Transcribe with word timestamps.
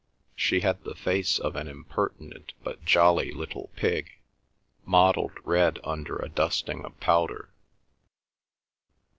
She 0.35 0.61
had 0.61 0.83
the 0.83 0.95
face 0.95 1.37
of 1.37 1.55
an 1.55 1.67
impertinent 1.67 2.53
but 2.63 2.83
jolly 2.83 3.31
little 3.31 3.69
pig, 3.75 4.09
mottled 4.83 5.37
red 5.43 5.77
under 5.83 6.15
a 6.17 6.27
dusting 6.27 6.83
of 6.83 6.99
powder. 6.99 7.49